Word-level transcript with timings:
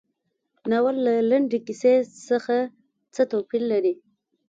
ناول 0.69 0.97
له 1.05 1.13
لنډې 1.29 1.59
کیسې 1.67 1.93
څخه 2.29 2.55
څه 3.13 3.21
توپیر 3.31 3.61
لري. 3.71 3.93